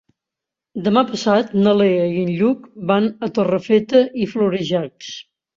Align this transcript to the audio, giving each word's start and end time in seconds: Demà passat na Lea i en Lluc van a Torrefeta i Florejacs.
Demà 0.87 1.03
passat 1.11 1.53
na 1.67 1.75
Lea 1.81 2.07
i 2.13 2.17
en 2.29 2.33
Lluc 2.39 2.65
van 2.93 3.07
a 3.29 3.33
Torrefeta 3.37 4.03
i 4.25 4.29
Florejacs. 4.35 5.17